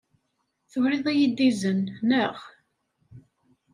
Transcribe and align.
Turiḍ-iyi-d 0.71 1.39
izen, 1.49 1.79
naɣ? 2.09 2.35